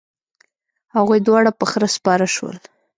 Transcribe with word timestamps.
هغوی 0.95 1.19
دواړه 1.27 1.51
په 1.59 1.65
خره 1.71 1.87
سپاره 1.95 2.27
شول. 2.35 2.55